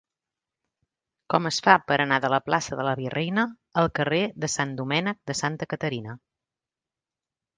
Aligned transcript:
Com 1.33 1.49
es 1.49 1.59
fa 1.65 1.75
per 1.89 1.97
anar 2.05 2.17
de 2.23 2.31
la 2.35 2.39
plaça 2.47 2.79
de 2.79 2.87
la 2.87 2.95
Virreina 3.01 3.43
al 3.81 3.91
carrer 3.99 4.23
de 4.45 4.49
Sant 4.55 4.73
Domènec 4.79 5.19
de 5.33 5.39
Santa 5.43 5.67
Caterina? 5.75 6.19